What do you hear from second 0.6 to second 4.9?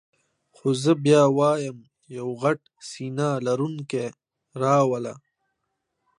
زه بیا وایم یو غټ سینه لرونکی را